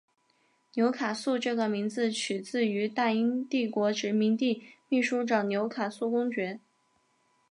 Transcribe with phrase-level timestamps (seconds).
[0.73, 6.59] 纽卡素这个名字取自于大英帝国殖民地秘书长纽卡素公爵。